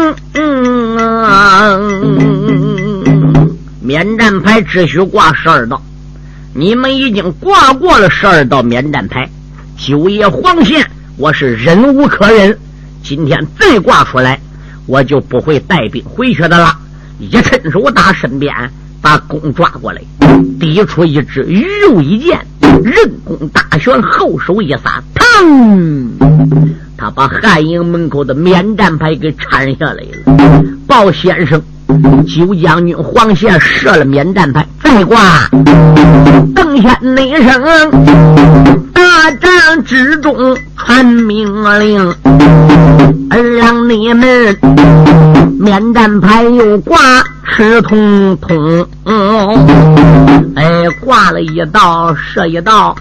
[3.81, 5.81] 免战牌只需挂十二道，
[6.53, 9.29] 你们已经挂过了十二道免战牌，
[9.77, 12.57] 九爷黄县，我是忍无可忍，
[13.03, 14.39] 今天再挂出来。
[14.85, 16.73] 我就不会带兵回去的了。
[17.19, 18.53] 一伸手打身边，
[19.01, 20.01] 把弓抓过来，
[20.59, 22.45] 抵出一支鱼肉一箭，
[22.83, 26.07] 人弓大旋，后手一撒，砰！
[26.97, 30.67] 他把汉营门口的免战牌给铲下来了。
[30.87, 31.61] 鲍先生
[32.25, 35.47] 九将军黄歇射了免战牌，再挂
[36.55, 37.61] 邓先内声，
[38.97, 41.45] 大战之中传命
[41.79, 42.15] 令，
[43.29, 44.57] 而让你们
[45.59, 46.97] 免战牌又挂
[47.47, 48.87] 赤通通，
[50.55, 52.95] 哎，挂了一道射一道，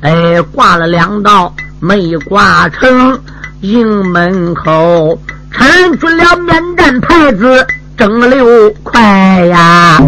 [0.00, 3.16] 哎，挂了两道没挂成，
[3.60, 5.16] 营门口
[5.52, 7.64] 铲出了免战牌子。
[7.96, 9.00] 蒸馏快
[9.46, 9.98] 呀，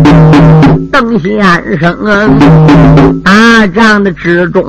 [0.92, 1.42] 邓先
[1.81, 1.96] 生，
[3.24, 4.62] 打仗的之中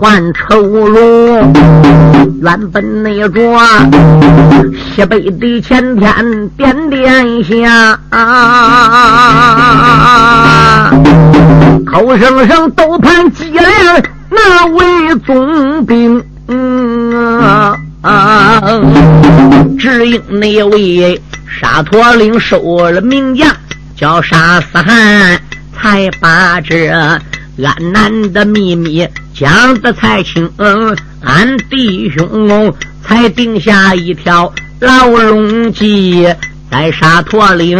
[0.00, 1.52] 换愁容，
[2.40, 3.60] 原本那桌
[4.94, 7.98] 西北的前天点点下，
[11.86, 17.76] 口声声都盼接连那位总兵，嗯
[19.78, 21.20] 只因那位。
[21.62, 23.48] 沙陀岭收了名将，
[23.96, 25.40] 叫沙斯汗，
[25.72, 27.20] 才把这安
[27.92, 30.50] 南的秘密讲得才清。
[31.20, 36.26] 俺弟兄才定下一条牢笼计，
[36.68, 37.78] 在沙陀岭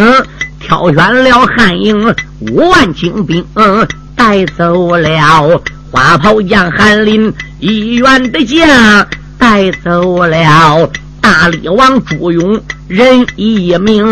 [0.60, 2.14] 挑选了汉营
[2.52, 3.44] 五万精兵，
[4.14, 10.88] 带走了花袍将韩林一员的将，带走了。
[11.22, 14.04] 大力王朱勇人一名，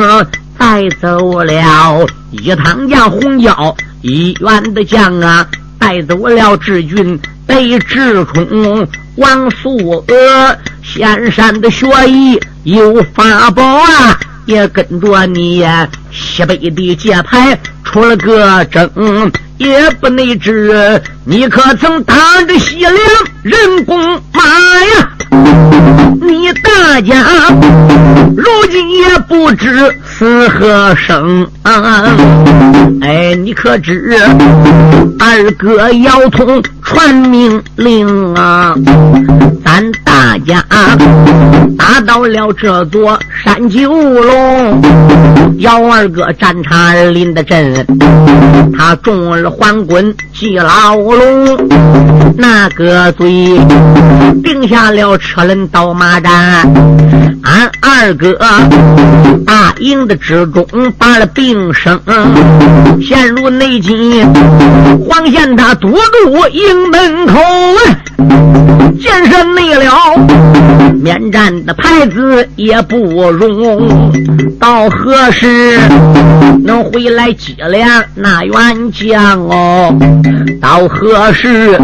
[0.57, 5.47] 带走了一趟将洪教一员的将啊，
[5.79, 15.67] 带走了志军北直冲王素娥仙山的学艺有法宝啊，也跟着你
[16.13, 22.95] 西北的界牌出了个征，也不内知你可曾打着西凉
[23.43, 23.99] 人工
[24.33, 24.45] 马
[24.95, 25.11] 呀？
[25.31, 27.15] 你大家
[28.37, 31.47] 如今也不知死何生，
[33.01, 34.17] 哎，你可知
[35.19, 38.75] 二哥要通传命令啊？
[39.65, 40.65] 咱大家
[42.03, 44.83] 到了这座山九龙，
[45.59, 47.87] 姚二哥战场临的阵，
[48.77, 51.69] 他中了环棍系牢笼，
[52.37, 53.27] 那个嘴
[54.43, 55.17] 定下了。
[55.19, 56.67] 车轮刀马战，
[57.43, 58.39] 俺二哥
[59.47, 60.65] 大营的之中
[60.99, 62.01] 把了病生，
[63.03, 64.23] 陷入内急。
[65.09, 67.39] 黄县他堵住营门口，
[69.01, 70.17] 建设内了，
[71.03, 72.97] 免战的牌子也不
[73.31, 74.13] 容。
[74.61, 75.79] 到何时
[76.63, 79.95] 能回来接粮那员将哦？
[80.61, 81.81] 到何时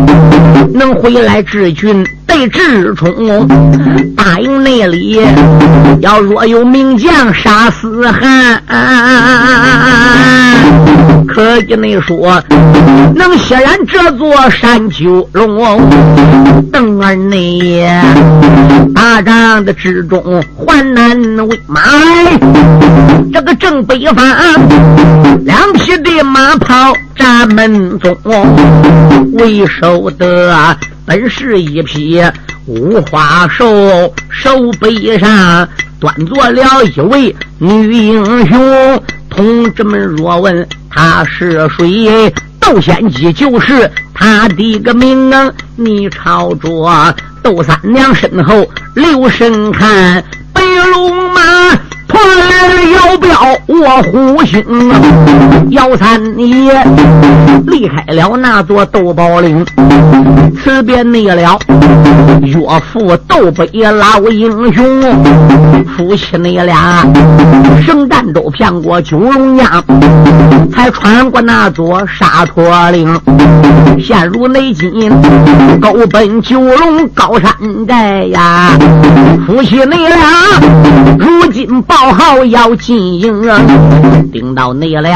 [0.75, 2.07] 能回来治军？
[2.27, 3.49] 被直冲，
[4.15, 4.36] 大
[4.67, 5.21] 内里
[6.01, 8.61] 要若有名将杀死汉，
[11.29, 12.43] 可以你说
[13.15, 15.81] 能血染这座山九龙。
[16.73, 17.89] 邓儿内
[18.93, 21.81] 打仗的之中患难为马，
[23.33, 24.27] 这个正北方
[25.45, 28.13] 两匹的马跑站门中，
[29.35, 30.77] 为首的。
[31.09, 32.21] 本是一匹
[32.67, 35.69] 五花兽，手背上
[36.01, 39.03] 端坐了一位女英雄。
[39.31, 45.31] 同志们若问她是谁，窦仙姬就是她的个名。
[45.77, 51.41] 你朝着窦三娘身后留神看，白龙马。
[52.17, 53.31] 破了腰镖，
[53.67, 54.65] 我虎心。
[55.71, 56.73] 姚三爷
[57.67, 59.67] 离开了那座斗宝岭，
[60.57, 61.59] 辞别你了，
[62.43, 62.57] 岳
[62.91, 64.85] 父斗北老英雄，
[65.97, 67.05] 夫妻你俩
[67.85, 69.85] 圣战都骗过九龙江，
[70.73, 73.21] 才穿过那座沙陀岭，
[74.01, 75.11] 陷入内金，
[75.81, 77.53] 勾奔九龙高山
[77.87, 78.71] 寨呀。
[79.47, 80.19] 夫妻你俩
[81.19, 81.97] 如今报。
[82.07, 83.43] 报号要进营，
[84.33, 85.11] 顶到你了。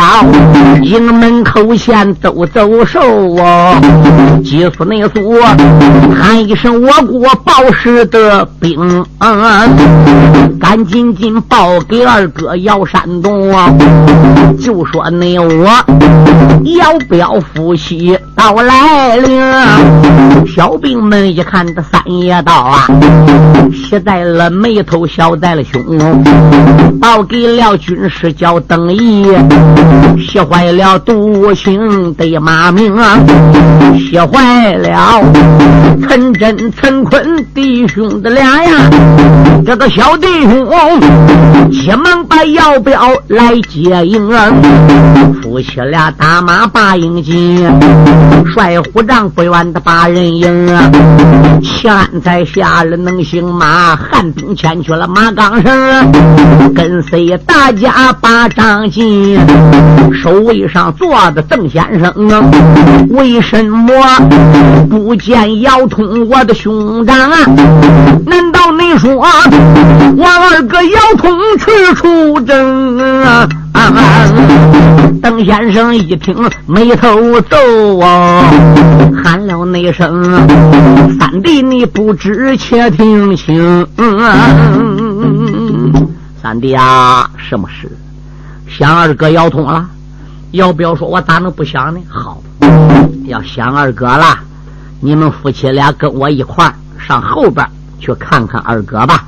[0.83, 3.01] 营门口前走走手
[3.37, 3.77] 哦，
[4.45, 5.41] 急死内苏，
[6.13, 9.05] 喊一声我国报时的兵，
[10.59, 13.73] 赶紧紧报给二哥姚山东啊，
[14.59, 15.69] 就说你我
[16.65, 19.79] 姚彪夫妻到来了。
[20.57, 22.89] 小兵们一看这三爷到啊，
[23.73, 25.81] 喜在了眉头，笑在了胸。
[26.99, 29.27] 报给了军师叫邓毅，
[30.19, 33.19] 气坏了独行的马明啊，
[33.97, 35.23] 气坏了
[36.09, 38.91] 陈真、陈坤弟兄的俩呀。
[39.65, 40.67] 这个小弟兄
[41.71, 44.51] 急忙把姚彪来接应啊！
[45.43, 47.69] 夫妻俩打马把营进，
[48.53, 50.91] 帅虎帐不远的把人迎啊！
[51.63, 51.93] 现
[52.25, 56.13] 在下了能行马，汉兵前去了马岗上，
[56.81, 59.39] 跟随大家把仗进，
[60.15, 62.43] 守卫上坐的邓先生啊！
[63.11, 63.93] 为什么
[64.89, 67.37] 不见姚通我的兄长啊？
[68.25, 69.27] 难道你说我
[70.27, 73.47] 二哥姚通去出征啊？
[75.23, 76.35] 邓先生一听，
[76.67, 78.43] 眉头皱啊，
[79.23, 80.49] 喊了那声
[81.21, 83.87] ：“三弟，你不知，且听清。”
[86.43, 87.91] 三弟啊，什么事？
[88.69, 89.89] 想二哥姚通了？
[90.53, 92.43] 姚彪说：“我咋能不想呢？”好，
[93.27, 94.39] 要想二哥了，
[95.01, 97.67] 你们夫妻俩跟我一块儿上后边
[97.99, 99.27] 去看看二哥吧。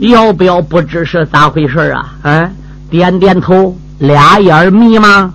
[0.00, 2.14] 姚彪不知是咋回事啊？
[2.22, 2.50] 嗯。
[2.88, 5.28] 点点头，俩眼迷茫，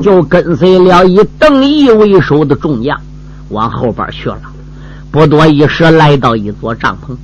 [0.00, 2.98] 就跟随了以邓毅为首的众将
[3.50, 4.40] 往后边去了。
[5.10, 7.14] 不多一时，来到一座帐篷，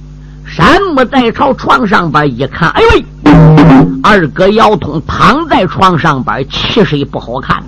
[0.47, 3.05] 山木在朝床上边一看，哎喂，
[4.03, 7.63] 二哥姚通躺在床上边，气色不好看。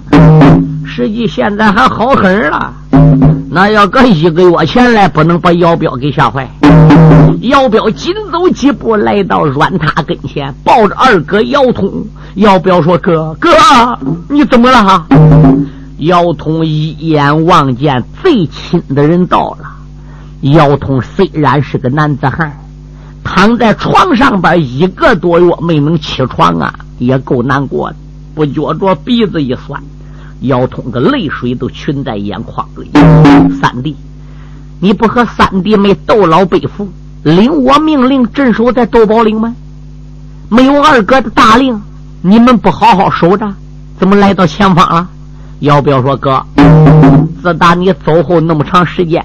[0.85, 2.73] 实际现在还好很了。
[3.51, 6.49] 那要搁一个月前来，不能把姚彪给吓坏。
[7.43, 12.05] 姚彪紧走几步来到软榻跟前，抱着二哥姚通。
[12.37, 13.51] 姚彪说：“哥哥，
[14.29, 15.07] 你怎么了？”
[15.99, 19.69] 姚通一眼望见最亲的人到了。
[20.41, 22.53] 姚通虽然是个男子汉，
[23.25, 27.97] 躺在床上边一个多月没能起床啊，也够难过的。
[28.35, 29.83] 不觉着鼻子一酸。
[30.41, 32.91] 腰痛的泪水都群在眼眶里。
[33.61, 33.95] 三弟，
[34.81, 36.89] 你不和三弟妹斗老背负，
[37.23, 39.55] 领我命令镇守在窦宝岭吗？
[40.49, 41.81] 没有二哥的大令，
[42.23, 43.55] 你们不好好守着，
[44.01, 45.09] 怎么来到前方了？
[45.61, 46.45] 姚彪说：“哥，
[47.41, 49.25] 自打你走后那么长时间，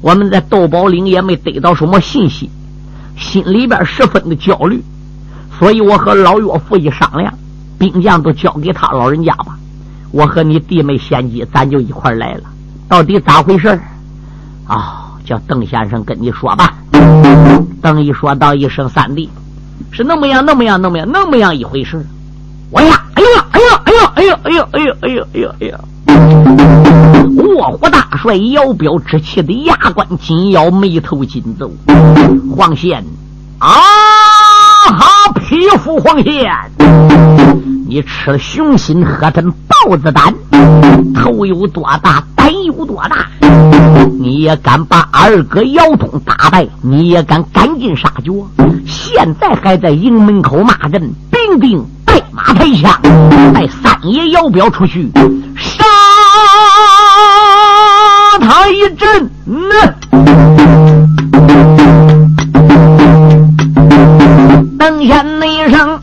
[0.00, 2.50] 我们在窦宝岭也没得到什么信息，
[3.22, 4.82] 心里边十分的焦虑，
[5.58, 7.32] 所以我和老岳父一商量，
[7.78, 9.56] 兵将都交给他老人家吧。”
[10.12, 12.42] 我和你弟妹先机，咱就一块来了。
[12.86, 13.80] 到底咋回事
[14.66, 16.74] 啊，叫邓先生跟你说吧。
[17.80, 19.30] 邓一说到一声：“三弟，
[19.90, 22.04] 是那么样，那么样，那么样，那么样一回事。”
[22.70, 26.91] 我呀，哎呀，哎呀，哎呀，哎呀，哎呀，哎呀，哎呀，哎呀，哎呀！
[27.36, 31.70] 卧虎大帅姚彪之气的牙关紧咬，眉头紧皱。
[32.54, 33.04] 黄仙
[33.58, 36.50] 啊哈，匹夫黄仙！
[37.86, 40.34] 你吃了熊心，喝成豹子胆，
[41.14, 43.28] 头有多大，胆有多大？
[44.18, 46.66] 你也敢把二哥姚通打败？
[46.80, 48.32] 你也敢赶尽杀绝？
[48.86, 53.00] 现在还在营门口骂人，兵兵带马抬枪，
[53.52, 55.10] 带三爷姚彪出去
[55.56, 55.84] 杀
[58.38, 59.30] 他一阵！
[64.78, 66.00] 等下那一声。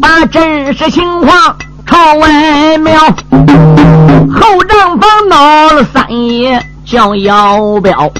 [0.00, 1.56] 把真实情况
[1.86, 6.60] 朝外瞄，后帐房闹了三爷
[6.92, 8.12] 叫姚彪，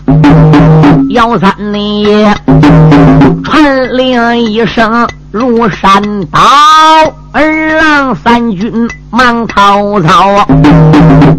[1.11, 1.53] 姚三
[2.01, 2.35] 爷
[3.45, 6.41] 传令一声如山倒，
[7.33, 10.49] 二郎三军忙逃操，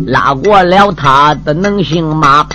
[0.05, 2.45] 拉过了他的能行马，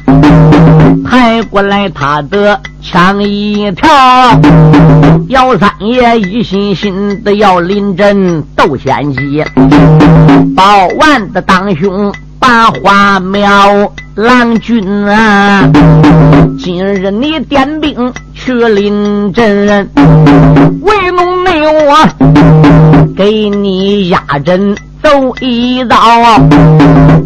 [1.05, 2.61] 抬过来他的。
[2.81, 3.89] 枪一条，
[5.27, 9.45] 姚三爷一心心的要临阵斗仙机，
[10.57, 15.71] 报完的当兄把花苗郎君啊，
[16.59, 19.89] 今日你点兵去临阵，
[20.83, 21.97] 为奴没有我
[23.17, 24.75] 给你压阵。
[25.01, 25.09] 走
[25.41, 25.97] 一遭，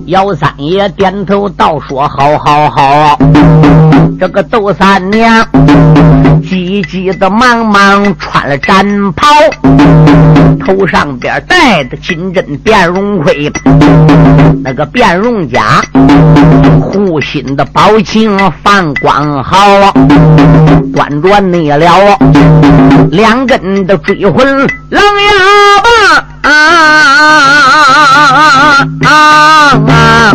[0.05, 3.19] 姚三爷点头道：“说好，好，好。”
[4.19, 5.47] 这个窦三娘
[6.43, 9.27] 急急的忙忙穿了战袍，
[10.65, 13.51] 头上边戴的金针变容盔，
[14.63, 15.83] 那个变容甲
[16.81, 19.57] 护心的宝镜放光好，
[20.95, 22.19] 端着内了
[23.11, 24.47] 两根的追魂
[24.91, 25.33] 狼牙
[25.83, 26.32] 棒。
[26.43, 26.51] 啊
[29.05, 29.11] 啊
[29.89, 30.33] 啊！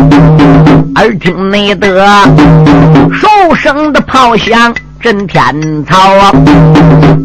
[0.96, 2.04] 耳听内得
[3.12, 6.32] 数声的炮响震天草啊，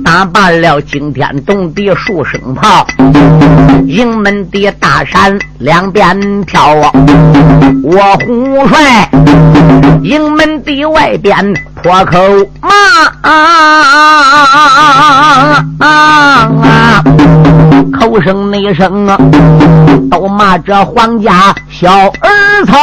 [0.05, 2.85] 打罢了惊天动地数声炮，
[3.87, 6.91] 营门的大山两边跳啊，
[7.83, 9.09] 我虎帅
[10.03, 12.19] 营门的外边破口
[12.61, 12.69] 骂
[13.21, 13.31] 啊
[15.79, 17.03] 啊啊！
[17.91, 19.17] 口声内声啊，
[20.09, 22.77] 都骂这皇家小儿曹。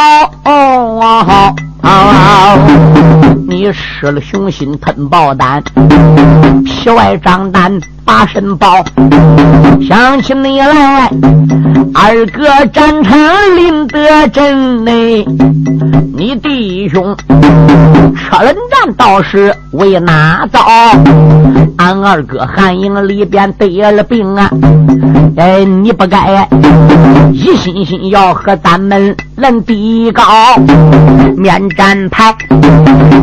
[1.83, 2.59] 啊！
[3.49, 5.63] 你失了雄心吞豹胆，
[6.65, 7.81] 皮外张胆
[8.11, 8.85] 把身抱。
[9.81, 11.09] 想起你来，
[11.95, 13.17] 二哥战场
[13.57, 15.25] 临得阵内，
[16.17, 17.17] 你弟兄
[18.17, 20.61] 车轮战倒是为哪遭？
[21.79, 24.51] 俺二哥寒营里边得了病啊！
[25.37, 26.49] 哎，你不该
[27.33, 30.25] 一心心要和咱们论比高
[31.37, 31.71] 面。
[31.71, 32.35] 战牌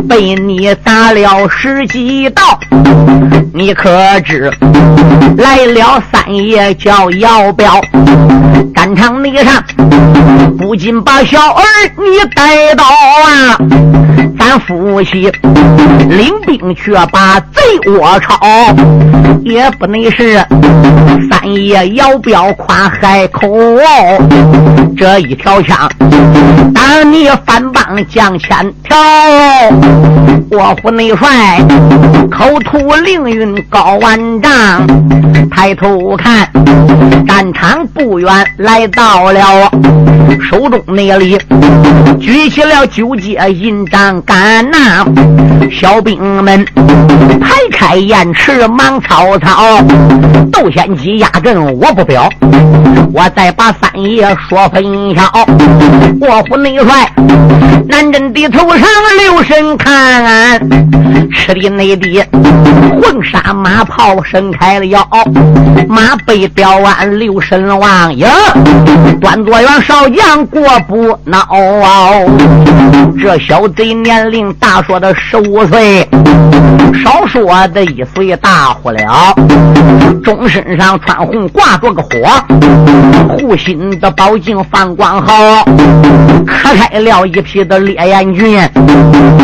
[0.08, 2.42] 被你打了十几道，
[3.52, 3.90] 你可
[4.24, 4.50] 知
[5.36, 7.80] 来了三爷叫姚彪，
[8.74, 9.62] 战场那上
[10.58, 11.62] 不禁把小儿
[11.96, 13.56] 你带到啊，
[14.48, 15.30] 咱夫妻
[16.08, 18.34] 领兵去把贼窝抄，
[19.44, 20.38] 也不能是
[21.28, 23.46] 三爷摇镖夸海口，
[24.96, 25.86] 这一条枪
[26.74, 28.38] 当你反帮将。
[28.38, 28.96] 千条，
[30.50, 31.58] 我虎内帅
[32.30, 34.50] 口吐凌云高万丈，
[35.50, 36.48] 抬头看
[37.26, 39.70] 战场不远来到了，
[40.50, 41.38] 手中那里
[42.18, 44.37] 举起了九节银章杆
[44.70, 45.04] 那，
[45.70, 46.64] 小兵们
[47.40, 49.82] 排开雁翅忙曹操，
[50.52, 52.28] 窦仙姬压阵我不表，
[53.12, 54.82] 我再把三爷说分
[55.14, 55.22] 晓，
[56.20, 57.12] 我虎内帅
[57.88, 58.32] 南镇。
[58.32, 58.80] 地头上
[59.18, 60.60] 留神看，
[61.32, 62.22] 吃的内地
[63.00, 65.04] 混纱马袍伸开了腰，
[65.88, 68.28] 马背吊鞍留神望呀，
[69.20, 72.28] 端坐员少将过不孬。
[73.20, 76.06] 这小贼年龄大说的十五岁，
[77.02, 79.34] 少说的一岁大乎了，
[80.22, 82.08] 中身上穿红挂着个火，
[83.36, 85.64] 护心的宝镜放光好，
[86.46, 88.34] 磕开了一匹的烈焰。
[88.34, 88.58] 军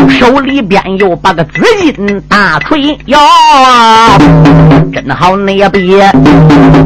[0.09, 1.61] 手里边又把个紫
[1.95, 3.19] 金大锤摇，
[4.93, 5.99] 真好那比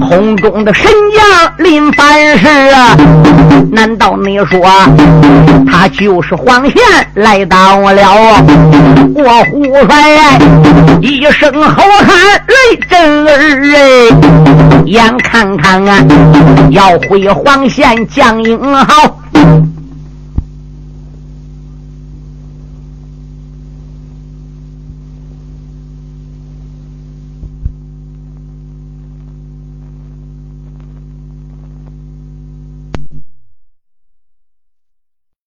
[0.07, 2.95] 空中的神将临凡世啊！
[3.71, 4.59] 难道你说
[5.69, 6.81] 他就是黄贤
[7.13, 8.43] 来到了？
[9.13, 10.39] 我胡帅
[11.01, 13.29] 一声吼喊雷震儿
[13.75, 16.03] 哎，眼看看啊，
[16.71, 19.19] 要回黄贤将英豪。